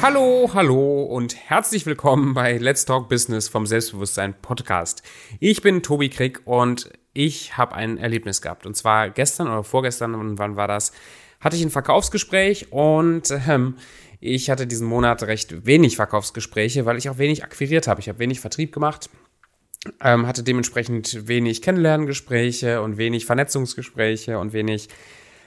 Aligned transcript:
Hallo, 0.00 0.48
hallo 0.54 1.02
und 1.02 1.34
herzlich 1.34 1.84
willkommen 1.84 2.32
bei 2.32 2.56
Let's 2.56 2.84
Talk 2.84 3.08
Business 3.08 3.48
vom 3.48 3.66
Selbstbewusstsein 3.66 4.32
Podcast. 4.40 5.02
Ich 5.40 5.60
bin 5.60 5.82
Tobi 5.82 6.08
Krieg 6.08 6.40
und 6.44 6.92
ich 7.14 7.58
habe 7.58 7.74
ein 7.74 7.98
Erlebnis 7.98 8.40
gehabt. 8.40 8.64
Und 8.64 8.76
zwar 8.76 9.10
gestern 9.10 9.48
oder 9.48 9.64
vorgestern, 9.64 10.14
und 10.14 10.38
wann 10.38 10.54
war 10.54 10.68
das? 10.68 10.92
Hatte 11.40 11.56
ich 11.56 11.62
ein 11.62 11.70
Verkaufsgespräch 11.70 12.70
und 12.70 13.34
ähm, 13.48 13.74
ich 14.20 14.50
hatte 14.50 14.68
diesen 14.68 14.86
Monat 14.86 15.24
recht 15.24 15.66
wenig 15.66 15.96
Verkaufsgespräche, 15.96 16.86
weil 16.86 16.96
ich 16.96 17.10
auch 17.10 17.18
wenig 17.18 17.42
akquiriert 17.42 17.88
habe. 17.88 18.00
Ich 18.00 18.08
habe 18.08 18.20
wenig 18.20 18.38
Vertrieb 18.38 18.72
gemacht, 18.72 19.10
ähm, 20.00 20.28
hatte 20.28 20.44
dementsprechend 20.44 21.26
wenig 21.26 21.60
Kennenlerngespräche 21.60 22.82
und 22.82 22.98
wenig 22.98 23.26
Vernetzungsgespräche 23.26 24.38
und 24.38 24.52
wenig 24.52 24.90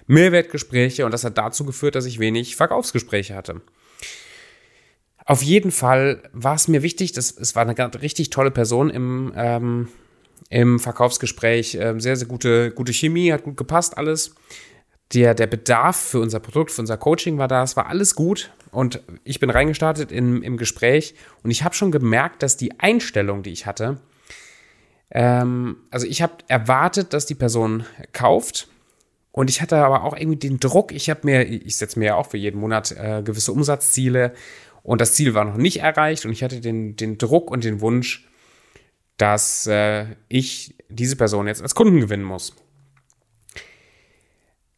Mehrwertgespräche 0.08 1.06
und 1.06 1.12
das 1.12 1.24
hat 1.24 1.38
dazu 1.38 1.64
geführt, 1.64 1.96
dass 1.96 2.06
ich 2.06 2.20
wenig 2.20 2.58
Verkaufsgespräche 2.58 3.34
hatte. 3.34 3.62
Auf 5.26 5.42
jeden 5.44 5.72
Fall 5.72 6.24
war 6.34 6.56
es 6.56 6.68
mir 6.68 6.82
wichtig, 6.82 7.12
dass, 7.12 7.36
es 7.38 7.56
war 7.56 7.64
eine 7.68 8.02
richtig 8.02 8.30
tolle 8.30 8.52
Person 8.52 8.90
im, 8.90 9.34
ähm, 9.36 9.88
im 10.50 10.80
Verkaufsgespräch, 10.80 11.78
ähm, 11.80 12.00
sehr, 12.00 12.16
sehr 12.16 12.28
gute, 12.28 12.72
gute 12.72 12.94
Chemie, 12.94 13.32
hat 13.32 13.44
gut 13.44 13.58
gepasst 13.58 13.98
alles. 13.98 14.36
Der, 15.14 15.34
der 15.34 15.48
Bedarf 15.48 15.98
für 15.98 16.20
unser 16.20 16.40
Produkt, 16.40 16.72
für 16.72 16.82
unser 16.82 16.98
Coaching 16.98 17.38
war 17.38 17.48
da, 17.48 17.64
es 17.64 17.76
war 17.76 17.88
alles 17.88 18.16
gut. 18.16 18.52
Und 18.72 19.02
ich 19.24 19.40
bin 19.40 19.50
reingestartet 19.50 20.12
in, 20.12 20.42
im 20.42 20.58
Gespräch 20.58 21.16
und 21.44 21.52
ich 21.52 21.64
habe 21.64 21.76
schon 21.76 21.92
gemerkt, 21.92 22.42
dass 22.42 22.56
die 22.56 22.80
Einstellung, 22.80 23.44
die 23.44 23.52
ich 23.52 23.66
hatte, 23.66 24.00
ähm, 25.12 25.78
also 25.92 26.08
ich 26.08 26.22
habe 26.22 26.34
erwartet, 26.48 27.14
dass 27.14 27.26
die 27.26 27.36
Person 27.36 27.86
kauft. 28.14 28.70
Und 29.34 29.50
ich 29.50 29.62
hatte 29.62 29.78
aber 29.78 30.04
auch 30.04 30.16
irgendwie 30.16 30.38
den 30.38 30.60
Druck, 30.60 30.92
ich 30.92 31.10
habe 31.10 31.22
mir, 31.24 31.44
ich 31.44 31.78
setze 31.78 32.00
mir 32.00 32.06
ja 32.06 32.16
auch 32.16 32.28
für 32.28 32.38
jeden 32.38 32.60
Monat 32.60 32.92
äh, 32.92 33.22
gewisse 33.24 33.54
Umsatzziele 33.54 34.34
und 34.84 35.02
das 35.02 35.14
Ziel 35.14 35.34
war 35.34 35.46
noch 35.46 35.58
nicht 35.58 35.82
erreicht 35.82 36.26
und 36.26 36.32
ich 36.32 36.44
hatte 36.44 36.62
den, 36.62 36.96
den 36.96 37.18
Druck 37.18 37.52
und 37.52 37.64
den 37.64 37.82
Wunsch, 37.82 38.28
dass 39.18 39.68
äh, 39.68 40.08
ich 40.28 40.76
diese 40.90 41.16
Person 41.16 41.48
jetzt 41.48 41.62
als 41.62 41.76
Kunden 41.76 42.00
gewinnen 42.00 42.24
muss. 42.24 42.56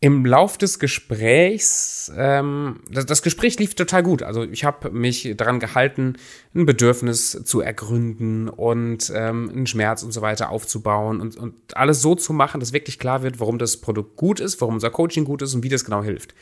Im 0.01 0.25
Lauf 0.25 0.57
des 0.57 0.79
Gesprächs, 0.79 2.11
ähm, 2.17 2.81
das, 2.91 3.05
das, 3.05 3.21
Gespräch 3.21 3.57
lief 3.57 3.73
total 3.73 4.03
gut. 4.03 4.21
Also 4.21 4.43
ich 4.43 4.65
habe 4.65 4.91
mich 4.91 5.33
daran 5.37 5.61
gehalten, 5.61 6.17
ein 6.53 6.65
Bedürfnis 6.65 7.41
zu 7.45 7.61
ergründen 7.61 8.49
und 8.49 9.13
ähm, 9.15 9.49
einen 9.49 9.65
Schmerz 9.65 10.03
und 10.03 10.11
so 10.11 10.21
weiter 10.21 10.49
aufzubauen 10.49 11.21
und, 11.21 11.37
und 11.37 11.77
alles 11.77 12.01
so 12.01 12.15
zu 12.15 12.33
machen, 12.33 12.59
dass 12.59 12.73
wirklich 12.73 12.99
klar 12.99 13.23
wird, 13.23 13.39
warum 13.39 13.59
das 13.59 13.77
Produkt 13.77 14.17
gut 14.17 14.41
ist, 14.41 14.59
warum 14.59 14.73
unser 14.73 14.89
Coaching 14.89 15.23
gut 15.23 15.41
ist 15.41 15.53
und 15.53 15.63
wie 15.63 15.69
das 15.69 15.85
genau 15.85 16.03
hilft. 16.03 16.35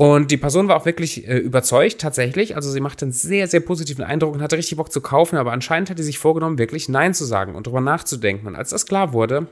Und 0.00 0.30
die 0.30 0.38
Person 0.38 0.66
war 0.66 0.78
auch 0.78 0.86
wirklich 0.86 1.28
äh, 1.28 1.36
überzeugt, 1.36 2.00
tatsächlich. 2.00 2.56
Also 2.56 2.70
sie 2.70 2.80
machte 2.80 3.04
einen 3.04 3.12
sehr, 3.12 3.46
sehr 3.48 3.60
positiven 3.60 4.02
Eindruck 4.02 4.32
und 4.32 4.40
hatte 4.40 4.56
richtig 4.56 4.78
Bock 4.78 4.90
zu 4.90 5.02
kaufen, 5.02 5.36
aber 5.36 5.52
anscheinend 5.52 5.90
hat 5.90 5.98
sie 5.98 6.04
sich 6.04 6.18
vorgenommen, 6.18 6.56
wirklich 6.56 6.88
Nein 6.88 7.12
zu 7.12 7.26
sagen 7.26 7.54
und 7.54 7.66
darüber 7.66 7.82
nachzudenken. 7.82 8.46
Und 8.46 8.56
als 8.56 8.70
das 8.70 8.86
klar 8.86 9.12
wurde, 9.12 9.48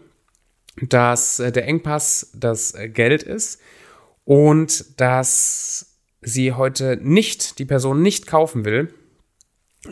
dass 0.80 1.38
äh, 1.38 1.52
der 1.52 1.66
Engpass 1.66 2.30
das 2.34 2.74
äh, 2.74 2.88
Geld 2.88 3.22
ist 3.22 3.60
und 4.24 4.98
dass 4.98 5.98
sie 6.22 6.54
heute 6.54 6.98
nicht, 7.02 7.58
die 7.58 7.66
Person 7.66 8.00
nicht 8.00 8.26
kaufen 8.26 8.64
will, 8.64 8.94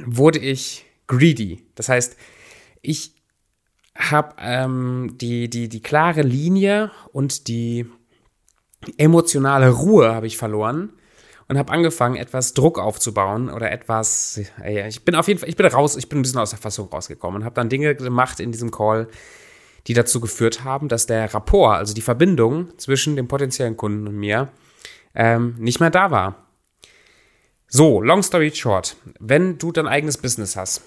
wurde 0.06 0.38
ich 0.38 0.86
greedy. 1.06 1.66
Das 1.74 1.90
heißt, 1.90 2.16
ich 2.80 3.12
habe 3.94 4.36
ähm, 4.38 5.18
die, 5.20 5.50
die, 5.50 5.68
die 5.68 5.82
klare 5.82 6.22
Linie 6.22 6.92
und 7.12 7.46
die 7.46 7.84
emotionale 8.98 9.70
Ruhe 9.70 10.14
habe 10.14 10.26
ich 10.26 10.36
verloren 10.36 10.92
und 11.48 11.58
habe 11.58 11.72
angefangen, 11.72 12.16
etwas 12.16 12.54
Druck 12.54 12.78
aufzubauen 12.78 13.50
oder 13.50 13.70
etwas. 13.70 14.40
Ich 14.88 15.04
bin 15.04 15.14
auf 15.14 15.28
jeden 15.28 15.40
Fall, 15.40 15.48
ich 15.48 15.56
bin 15.56 15.66
raus, 15.66 15.96
ich 15.96 16.08
bin 16.08 16.18
ein 16.18 16.22
bisschen 16.22 16.40
aus 16.40 16.50
der 16.50 16.58
Fassung 16.58 16.88
rausgekommen 16.88 17.42
und 17.42 17.44
habe 17.44 17.54
dann 17.54 17.68
Dinge 17.68 17.94
gemacht 17.94 18.40
in 18.40 18.52
diesem 18.52 18.70
Call, 18.70 19.08
die 19.86 19.94
dazu 19.94 20.20
geführt 20.20 20.64
haben, 20.64 20.88
dass 20.88 21.06
der 21.06 21.32
Rapport, 21.32 21.76
also 21.76 21.94
die 21.94 22.02
Verbindung 22.02 22.76
zwischen 22.78 23.14
dem 23.14 23.28
potenziellen 23.28 23.76
Kunden 23.76 24.08
und 24.08 24.16
mir, 24.16 24.48
ähm, 25.14 25.54
nicht 25.58 25.80
mehr 25.80 25.90
da 25.90 26.10
war. 26.10 26.46
So, 27.68 28.00
long 28.00 28.22
story 28.22 28.52
short, 28.54 28.96
wenn 29.18 29.58
du 29.58 29.72
dein 29.72 29.86
eigenes 29.86 30.18
Business 30.18 30.56
hast 30.56 30.82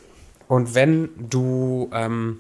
und 0.48 0.76
wenn 0.76 1.10
du 1.30 1.90
ähm, 1.94 2.40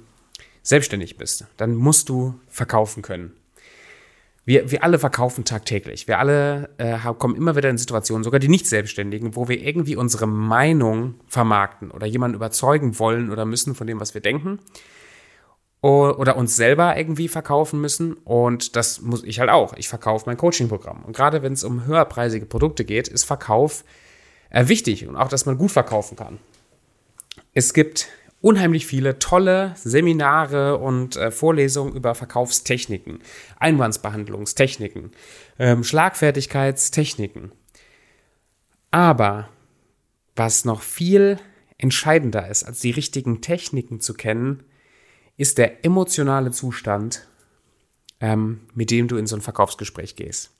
selbstständig 0.61 1.17
bist, 1.17 1.45
dann 1.57 1.75
musst 1.75 2.09
du 2.09 2.39
verkaufen 2.47 3.01
können. 3.01 3.38
Wir, 4.45 4.71
wir 4.71 4.83
alle 4.83 4.99
verkaufen 4.99 5.45
tagtäglich. 5.45 6.07
Wir 6.07 6.19
alle 6.19 6.69
äh, 6.77 6.97
kommen 7.17 7.35
immer 7.35 7.55
wieder 7.55 7.69
in 7.69 7.77
Situationen, 7.77 8.23
sogar 8.23 8.39
die 8.39 8.47
Nicht-Selbstständigen, 8.47 9.35
wo 9.35 9.47
wir 9.47 9.61
irgendwie 9.61 9.95
unsere 9.95 10.27
Meinung 10.27 11.15
vermarkten 11.27 11.91
oder 11.91 12.07
jemanden 12.07 12.35
überzeugen 12.35 12.97
wollen 12.99 13.31
oder 13.31 13.45
müssen 13.45 13.75
von 13.75 13.85
dem, 13.85 13.99
was 13.99 14.13
wir 14.13 14.21
denken. 14.21 14.59
Oder 15.81 16.35
uns 16.35 16.57
selber 16.57 16.97
irgendwie 16.97 17.29
verkaufen 17.29 17.79
müssen. 17.79 18.13
Und 18.13 18.75
das 18.75 19.01
muss 19.01 19.23
ich 19.23 19.39
halt 19.39 19.49
auch. 19.49 19.73
Ich 19.77 19.87
verkaufe 19.87 20.25
mein 20.25 20.35
Coaching-Programm. 20.35 21.05
Und 21.05 21.15
gerade 21.15 21.41
wenn 21.41 21.53
es 21.53 21.63
um 21.63 21.85
höherpreisige 21.85 22.45
Produkte 22.45 22.83
geht, 22.83 23.07
ist 23.07 23.23
Verkauf 23.23 23.85
äh, 24.49 24.67
wichtig 24.67 25.07
und 25.07 25.15
auch, 25.15 25.29
dass 25.29 25.45
man 25.45 25.57
gut 25.57 25.71
verkaufen 25.71 26.17
kann. 26.17 26.39
Es 27.53 27.73
gibt 27.73 28.09
unheimlich 28.41 28.85
viele 28.85 29.19
tolle 29.19 29.73
Seminare 29.75 30.77
und 30.77 31.15
äh, 31.15 31.31
Vorlesungen 31.31 31.95
über 31.95 32.15
Verkaufstechniken, 32.15 33.19
Einwandsbehandlungstechniken, 33.57 35.11
ähm, 35.57 35.83
Schlagfertigkeitstechniken. 35.83 37.51
Aber 38.91 39.49
was 40.35 40.65
noch 40.65 40.81
viel 40.81 41.39
entscheidender 41.77 42.47
ist, 42.47 42.63
als 42.63 42.79
die 42.79 42.91
richtigen 42.91 43.41
Techniken 43.41 43.99
zu 43.99 44.13
kennen, 44.13 44.63
ist 45.37 45.57
der 45.57 45.85
emotionale 45.85 46.51
Zustand, 46.51 47.27
ähm, 48.19 48.61
mit 48.73 48.91
dem 48.91 49.07
du 49.07 49.17
in 49.17 49.27
so 49.27 49.35
ein 49.35 49.41
Verkaufsgespräch 49.41 50.15
gehst 50.15 50.51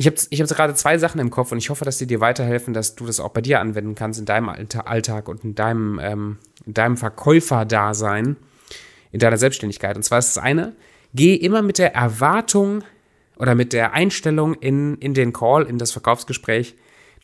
ich 0.00 0.06
habe 0.06 0.16
ich 0.30 0.40
hab 0.40 0.48
gerade 0.48 0.74
zwei 0.74 0.96
Sachen 0.96 1.20
im 1.20 1.28
Kopf 1.28 1.52
und 1.52 1.58
ich 1.58 1.68
hoffe, 1.68 1.84
dass 1.84 1.98
die 1.98 2.06
dir 2.06 2.20
weiterhelfen, 2.20 2.72
dass 2.72 2.94
du 2.94 3.04
das 3.04 3.20
auch 3.20 3.28
bei 3.28 3.42
dir 3.42 3.60
anwenden 3.60 3.94
kannst 3.94 4.18
in 4.18 4.24
deinem 4.24 4.48
Alltag 4.48 5.28
und 5.28 5.44
in 5.44 5.54
deinem, 5.54 6.00
ähm, 6.02 6.38
in 6.64 6.72
deinem 6.72 6.96
Verkäuferdasein, 6.96 8.36
in 9.12 9.20
deiner 9.20 9.36
Selbstständigkeit. 9.36 9.96
Und 9.96 10.02
zwar 10.02 10.20
ist 10.20 10.34
das 10.34 10.42
eine, 10.42 10.74
geh 11.12 11.34
immer 11.34 11.60
mit 11.60 11.76
der 11.76 11.94
Erwartung 11.94 12.82
oder 13.36 13.54
mit 13.54 13.74
der 13.74 13.92
Einstellung 13.92 14.54
in, 14.54 14.96
in 14.96 15.12
den 15.12 15.34
Call, 15.34 15.64
in 15.64 15.76
das 15.76 15.92
Verkaufsgespräch, 15.92 16.76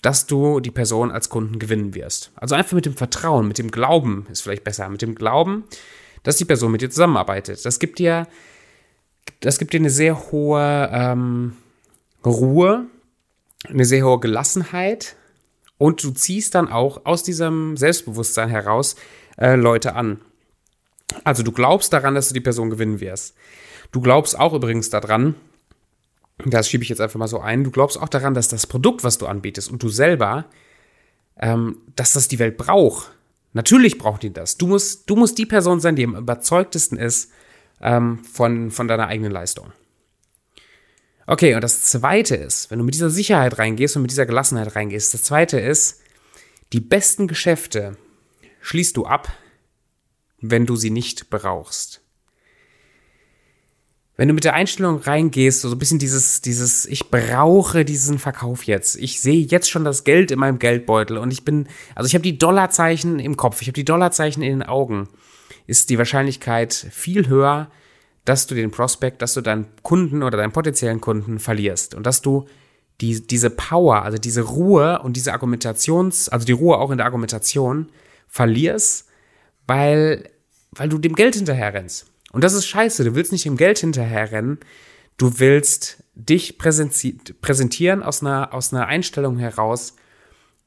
dass 0.02 0.26
du 0.26 0.60
die 0.60 0.70
Person 0.70 1.10
als 1.10 1.30
Kunden 1.30 1.58
gewinnen 1.58 1.94
wirst. 1.94 2.30
Also 2.36 2.56
einfach 2.56 2.74
mit 2.74 2.84
dem 2.84 2.94
Vertrauen, 2.94 3.48
mit 3.48 3.56
dem 3.56 3.70
Glauben 3.70 4.26
ist 4.30 4.42
vielleicht 4.42 4.64
besser, 4.64 4.90
mit 4.90 5.00
dem 5.00 5.14
Glauben, 5.14 5.64
dass 6.24 6.36
die 6.36 6.44
Person 6.44 6.72
mit 6.72 6.82
dir 6.82 6.90
zusammenarbeitet. 6.90 7.64
Das 7.64 7.78
gibt 7.78 7.98
dir, 7.98 8.28
das 9.40 9.58
gibt 9.58 9.72
dir 9.72 9.80
eine 9.80 9.88
sehr 9.88 10.30
hohe 10.30 10.90
ähm, 10.92 11.56
Ruhe, 12.26 12.86
eine 13.68 13.84
sehr 13.84 14.04
hohe 14.04 14.20
Gelassenheit 14.20 15.16
und 15.78 16.02
du 16.02 16.10
ziehst 16.10 16.54
dann 16.54 16.68
auch 16.68 17.04
aus 17.04 17.22
diesem 17.22 17.76
Selbstbewusstsein 17.76 18.48
heraus 18.48 18.96
äh, 19.38 19.56
Leute 19.56 19.94
an. 19.94 20.20
Also 21.24 21.42
du 21.42 21.52
glaubst 21.52 21.92
daran, 21.92 22.14
dass 22.14 22.28
du 22.28 22.34
die 22.34 22.40
Person 22.40 22.70
gewinnen 22.70 23.00
wirst. 23.00 23.34
Du 23.92 24.00
glaubst 24.00 24.38
auch 24.38 24.52
übrigens 24.52 24.90
daran, 24.90 25.36
das 26.44 26.68
schiebe 26.68 26.82
ich 26.82 26.88
jetzt 26.90 27.00
einfach 27.00 27.18
mal 27.18 27.28
so 27.28 27.40
ein, 27.40 27.64
du 27.64 27.70
glaubst 27.70 28.00
auch 28.00 28.08
daran, 28.08 28.34
dass 28.34 28.48
das 28.48 28.66
Produkt, 28.66 29.04
was 29.04 29.18
du 29.18 29.26
anbietest 29.26 29.70
und 29.70 29.82
du 29.82 29.88
selber, 29.88 30.46
ähm, 31.38 31.78
dass 31.94 32.12
das 32.12 32.28
die 32.28 32.38
Welt 32.38 32.56
braucht. 32.56 33.12
Natürlich 33.52 33.96
braucht 33.98 34.22
die 34.22 34.32
das. 34.32 34.58
Du 34.58 34.66
musst, 34.66 35.08
du 35.08 35.16
musst 35.16 35.38
die 35.38 35.46
Person 35.46 35.80
sein, 35.80 35.96
die 35.96 36.04
am 36.04 36.16
überzeugtesten 36.16 36.98
ist 36.98 37.30
ähm, 37.80 38.18
von, 38.24 38.70
von 38.70 38.88
deiner 38.88 39.06
eigenen 39.06 39.32
Leistung. 39.32 39.72
Okay, 41.26 41.54
und 41.56 41.62
das 41.62 41.82
zweite 41.82 42.36
ist, 42.36 42.70
wenn 42.70 42.78
du 42.78 42.84
mit 42.84 42.94
dieser 42.94 43.10
Sicherheit 43.10 43.58
reingehst 43.58 43.96
und 43.96 44.02
mit 44.02 44.12
dieser 44.12 44.26
Gelassenheit 44.26 44.76
reingehst, 44.76 45.12
das 45.12 45.24
zweite 45.24 45.58
ist, 45.58 46.00
die 46.72 46.80
besten 46.80 47.26
Geschäfte 47.26 47.96
schließt 48.60 48.96
du 48.96 49.06
ab, 49.06 49.32
wenn 50.40 50.66
du 50.66 50.76
sie 50.76 50.90
nicht 50.90 51.30
brauchst. 51.30 52.00
Wenn 54.16 54.28
du 54.28 54.34
mit 54.34 54.44
der 54.44 54.54
Einstellung 54.54 54.98
reingehst, 54.98 55.60
so 55.60 55.70
ein 55.70 55.78
bisschen 55.78 55.98
dieses, 55.98 56.40
dieses, 56.40 56.86
ich 56.86 57.10
brauche 57.10 57.84
diesen 57.84 58.18
Verkauf 58.18 58.62
jetzt. 58.64 58.96
Ich 58.96 59.20
sehe 59.20 59.44
jetzt 59.44 59.68
schon 59.68 59.84
das 59.84 60.04
Geld 60.04 60.30
in 60.30 60.38
meinem 60.38 60.58
Geldbeutel 60.58 61.18
und 61.18 61.32
ich 61.32 61.44
bin, 61.44 61.68
also 61.94 62.06
ich 62.06 62.14
habe 62.14 62.22
die 62.22 62.38
Dollarzeichen 62.38 63.18
im 63.18 63.36
Kopf, 63.36 63.60
ich 63.60 63.68
habe 63.68 63.74
die 63.74 63.84
Dollarzeichen 63.84 64.42
in 64.42 64.60
den 64.60 64.62
Augen, 64.62 65.08
ist 65.66 65.90
die 65.90 65.98
Wahrscheinlichkeit 65.98 66.72
viel 66.72 67.28
höher, 67.28 67.70
dass 68.26 68.46
du 68.46 68.54
den 68.54 68.70
Prospect, 68.70 69.22
dass 69.22 69.34
du 69.34 69.40
deinen 69.40 69.66
Kunden 69.82 70.22
oder 70.22 70.36
deinen 70.36 70.52
potenziellen 70.52 71.00
Kunden 71.00 71.38
verlierst 71.38 71.94
und 71.94 72.04
dass 72.04 72.20
du 72.20 72.46
die, 73.00 73.26
diese 73.26 73.50
Power, 73.50 74.02
also 74.02 74.18
diese 74.18 74.42
Ruhe 74.42 75.00
und 75.02 75.16
diese 75.16 75.32
Argumentations, 75.32 76.28
also 76.28 76.44
die 76.44 76.52
Ruhe 76.52 76.76
auch 76.78 76.90
in 76.90 76.98
der 76.98 77.06
Argumentation 77.06 77.88
verlierst, 78.26 79.06
weil, 79.66 80.28
weil 80.72 80.88
du 80.88 80.98
dem 80.98 81.14
Geld 81.14 81.36
hinterher 81.36 81.72
rennst. 81.72 82.06
Und 82.32 82.42
das 82.42 82.54
ist 82.54 82.66
scheiße. 82.66 83.04
Du 83.04 83.14
willst 83.14 83.32
nicht 83.32 83.44
dem 83.44 83.56
Geld 83.56 83.78
hinterher 83.78 84.32
rennen. 84.32 84.58
Du 85.18 85.38
willst 85.38 86.02
dich 86.14 86.58
präsentieren 86.58 88.02
aus 88.02 88.22
einer, 88.22 88.52
aus 88.52 88.72
einer 88.72 88.86
Einstellung 88.86 89.38
heraus 89.38 89.94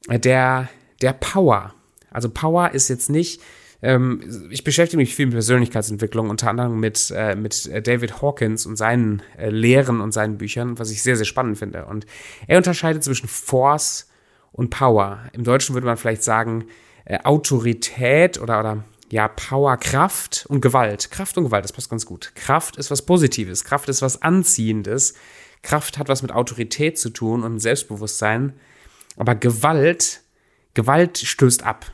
der, 0.08 0.68
der 1.02 1.12
Power. 1.12 1.74
Also 2.10 2.30
Power 2.30 2.70
ist 2.72 2.88
jetzt 2.88 3.10
nicht, 3.10 3.40
ähm, 3.82 4.48
ich 4.50 4.64
beschäftige 4.64 4.98
mich 4.98 5.14
viel 5.14 5.26
mit 5.26 5.34
Persönlichkeitsentwicklung, 5.34 6.28
unter 6.28 6.50
anderem 6.50 6.78
mit, 6.78 7.12
äh, 7.16 7.34
mit 7.34 7.70
David 7.86 8.20
Hawkins 8.20 8.66
und 8.66 8.76
seinen 8.76 9.22
äh, 9.38 9.48
Lehren 9.50 10.00
und 10.00 10.12
seinen 10.12 10.38
Büchern, 10.38 10.78
was 10.78 10.90
ich 10.90 11.02
sehr, 11.02 11.16
sehr 11.16 11.24
spannend 11.24 11.58
finde. 11.58 11.86
Und 11.86 12.06
er 12.46 12.58
unterscheidet 12.58 13.02
zwischen 13.02 13.28
Force 13.28 14.08
und 14.52 14.70
Power. 14.70 15.20
Im 15.32 15.44
Deutschen 15.44 15.74
würde 15.74 15.86
man 15.86 15.96
vielleicht 15.96 16.22
sagen, 16.22 16.66
äh, 17.04 17.18
Autorität 17.24 18.40
oder, 18.40 18.60
oder 18.60 18.84
ja, 19.10 19.28
Power, 19.28 19.76
Kraft 19.76 20.44
und 20.48 20.60
Gewalt. 20.60 21.10
Kraft 21.10 21.36
und 21.38 21.44
Gewalt, 21.44 21.64
das 21.64 21.72
passt 21.72 21.90
ganz 21.90 22.06
gut. 22.06 22.32
Kraft 22.34 22.76
ist 22.76 22.90
was 22.90 23.02
Positives, 23.02 23.64
Kraft 23.64 23.88
ist 23.88 24.02
was 24.02 24.22
Anziehendes. 24.22 25.14
Kraft 25.62 25.98
hat 25.98 26.08
was 26.08 26.22
mit 26.22 26.32
Autorität 26.32 26.98
zu 26.98 27.10
tun 27.10 27.42
und 27.42 27.58
Selbstbewusstsein. 27.58 28.54
Aber 29.16 29.34
Gewalt, 29.34 30.22
Gewalt 30.74 31.18
stößt 31.18 31.64
ab. 31.64 31.92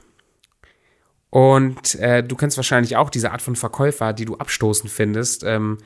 Und 1.31 1.97
äh, 1.97 2.23
du 2.23 2.37
kennst 2.37 2.57
wahrscheinlich 2.57 2.97
auch 2.97 3.11
diese 3.11 3.33
Art 3.33 3.43
von 3.43 3.57
Verkäufer, 3.57 4.13
die 4.13 4.25
du 4.25 4.37
abstoßend 4.37 4.91
findest. 4.91 5.43
Ähm, 5.45 5.79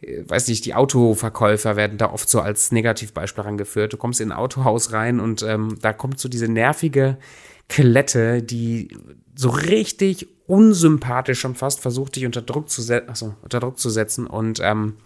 äh, 0.00 0.22
weiß 0.28 0.48
nicht, 0.48 0.64
die 0.64 0.74
Autoverkäufer 0.74 1.76
werden 1.76 1.98
da 1.98 2.12
oft 2.12 2.28
so 2.28 2.40
als 2.40 2.72
Negativbeispiel 2.72 3.44
rangeführt. 3.44 3.92
Du 3.92 3.96
kommst 3.96 4.20
in 4.20 4.30
ein 4.30 4.38
Autohaus 4.38 4.92
rein 4.92 5.20
und 5.20 5.42
ähm, 5.42 5.78
da 5.80 5.92
kommt 5.92 6.20
so 6.20 6.28
diese 6.28 6.48
nervige 6.48 7.18
Klette, 7.68 8.42
die 8.42 8.96
so 9.34 9.48
richtig 9.48 10.28
unsympathisch 10.46 11.40
schon 11.40 11.54
fast 11.54 11.80
versucht, 11.80 12.16
dich 12.16 12.26
unter 12.26 12.42
Druck 12.42 12.68
zu, 12.68 12.82
se 12.82 13.08
Achso, 13.08 13.34
unter 13.42 13.60
Druck 13.60 13.78
zu 13.78 13.88
setzen 13.88 14.26
und, 14.26 14.60
ähm, 14.62 14.96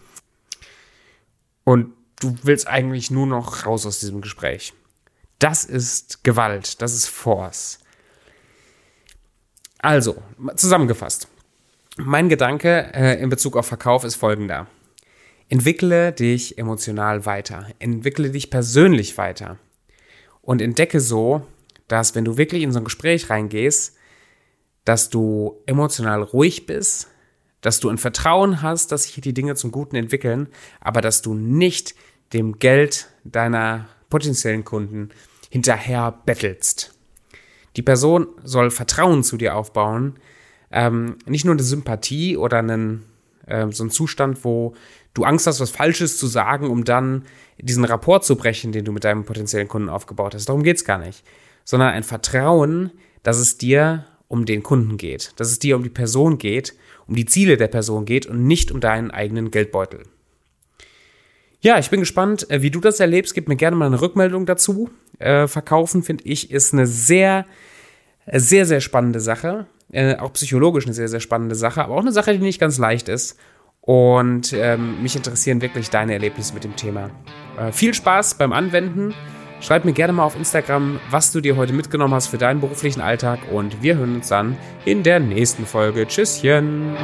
und 1.65 1.93
du 2.21 2.35
willst 2.43 2.67
eigentlich 2.67 3.11
nur 3.11 3.27
noch 3.27 3.67
raus 3.67 3.87
aus 3.87 4.01
diesem 4.01 4.21
Gespräch. 4.21 4.73
Das 5.39 5.65
ist 5.65 6.25
Gewalt, 6.25 6.81
das 6.83 6.95
ist 6.95 7.07
Force. 7.07 7.79
Also, 9.87 10.21
zusammengefasst. 10.57 11.29
Mein 11.97 12.29
Gedanke 12.29 12.93
äh, 12.93 13.23
in 13.23 13.29
Bezug 13.29 13.57
auf 13.57 13.67
Verkauf 13.67 14.03
ist 14.03 14.17
folgender. 14.17 14.67
Entwickle 15.49 16.11
dich 16.11 16.59
emotional 16.59 17.25
weiter. 17.25 17.69
Entwickle 17.79 18.31
dich 18.31 18.51
persönlich 18.51 19.17
weiter. 19.17 19.61
Und 20.43 20.61
entdecke 20.61 20.99
so, 20.99 21.47
dass 21.87 22.17
wenn 22.17 22.25
du 22.25 22.37
wirklich 22.37 22.65
in 22.65 22.73
so 22.73 22.81
ein 22.81 22.85
Gespräch 22.85 23.31
reingehst, 23.31 23.97
dass 24.85 25.09
du 25.09 25.63
emotional 25.67 26.25
ruhig 26.25 26.67
bist, 26.67 27.07
dass 27.61 27.79
du 27.79 27.89
ein 27.89 27.99
Vertrauen 27.99 28.63
hast, 28.63 28.91
dass 28.91 29.05
sich 29.05 29.21
die 29.21 29.35
Dinge 29.35 29.55
zum 29.55 29.71
Guten 29.71 29.95
entwickeln, 29.95 30.49
aber 30.81 31.01
dass 31.01 31.23
du 31.23 31.33
nicht 31.33 31.95
dem 32.33 32.59
Geld 32.59 33.07
deiner 33.23 33.87
potenziellen 34.11 34.65
Kunden 34.65 35.11
hinterher 35.49 36.11
bettelst. 36.11 36.96
Die 37.77 37.83
Person 37.83 38.27
soll 38.43 38.71
Vertrauen 38.71 39.23
zu 39.23 39.37
dir 39.37 39.55
aufbauen, 39.55 40.15
ähm, 40.71 41.17
nicht 41.27 41.45
nur 41.45 41.55
eine 41.55 41.63
Sympathie 41.63 42.37
oder 42.37 42.59
einen, 42.59 43.05
äh, 43.47 43.67
so 43.71 43.85
ein 43.85 43.91
Zustand, 43.91 44.45
wo 44.45 44.75
du 45.15 45.25
Angst 45.25 45.47
hast, 45.47 45.61
was 45.61 45.71
Falsches 45.71 46.19
zu 46.19 46.27
sagen, 46.27 46.69
um 46.69 46.85
dann 46.85 47.25
diesen 47.59 47.85
Rapport 47.85 48.25
zu 48.25 48.37
brechen, 48.37 48.73
den 48.73 48.85
du 48.85 48.93
mit 48.93 49.05
deinem 49.05 49.25
potenziellen 49.25 49.69
Kunden 49.69 49.89
aufgebaut 49.89 50.35
hast. 50.35 50.49
Darum 50.49 50.63
geht 50.63 50.77
es 50.77 50.85
gar 50.85 50.99
nicht. 50.99 51.25
Sondern 51.65 51.91
ein 51.91 52.03
Vertrauen, 52.03 52.91
dass 53.23 53.39
es 53.39 53.59
dir 53.59 54.05
um 54.29 54.45
den 54.45 54.63
Kunden 54.63 54.97
geht, 54.97 55.33
dass 55.37 55.51
es 55.51 55.59
dir 55.59 55.77
um 55.77 55.83
die 55.83 55.89
Person 55.89 56.39
geht, 56.39 56.75
um 57.07 57.15
die 57.15 57.27
Ziele 57.27 57.57
der 57.57 57.69
Person 57.69 58.05
geht 58.05 58.27
und 58.27 58.47
nicht 58.47 58.71
um 58.71 58.81
deinen 58.81 59.11
eigenen 59.11 59.51
Geldbeutel. 59.51 60.03
Ja, 61.61 61.79
ich 61.79 61.91
bin 61.91 62.01
gespannt, 62.01 62.49
äh, 62.51 62.63
wie 62.63 62.71
du 62.71 62.81
das 62.81 63.01
erlebst. 63.01 63.35
Gib 63.35 63.49
mir 63.49 63.57
gerne 63.57 63.77
mal 63.77 63.87
eine 63.87 64.01
Rückmeldung 64.01 64.47
dazu. 64.47 64.91
Äh, 65.19 65.47
verkaufen, 65.47 66.03
finde 66.03 66.25
ich, 66.25 66.51
ist 66.51 66.73
eine 66.73 66.87
sehr, 66.87 67.47
sehr, 68.27 68.67
sehr 68.67 68.81
spannende 68.81 69.21
Sache. 69.21 69.67
Äh, 69.93 70.17
auch 70.17 70.33
psychologisch 70.33 70.85
eine 70.85 70.95
sehr, 70.95 71.09
sehr 71.09 71.21
spannende 71.21 71.55
Sache, 71.55 71.83
aber 71.83 71.95
auch 71.95 72.01
eine 72.01 72.13
Sache, 72.13 72.33
die 72.33 72.39
nicht 72.39 72.61
ganz 72.61 72.79
leicht 72.79 73.09
ist. 73.09 73.39
Und 73.81 74.53
ähm, 74.53 75.01
mich 75.03 75.15
interessieren 75.15 75.63
wirklich 75.63 75.91
deine 75.91 76.13
Erlebnisse 76.13 76.55
mit 76.55 76.65
dem 76.65 76.75
Thema. 76.75 77.11
Äh, 77.57 77.71
viel 77.71 77.95
Spaß 77.95 78.35
beim 78.35 78.53
Anwenden. 78.53 79.15
Schreib 79.61 79.85
mir 79.85 79.93
gerne 79.93 80.13
mal 80.13 80.25
auf 80.25 80.37
Instagram, 80.37 81.01
was 81.09 81.33
du 81.33 81.41
dir 81.41 81.57
heute 81.57 81.73
mitgenommen 81.73 82.13
hast 82.13 82.27
für 82.27 82.39
deinen 82.39 82.61
beruflichen 82.61 83.01
Alltag 83.01 83.39
und 83.51 83.83
wir 83.83 83.97
hören 83.97 84.17
uns 84.17 84.29
dann 84.29 84.57
in 84.85 85.03
der 85.03 85.21
nächsten 85.21 85.65
Folge. 85.65 86.07
Tschüsschen! 86.07 86.95